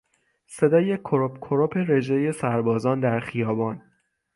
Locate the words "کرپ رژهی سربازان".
1.41-2.99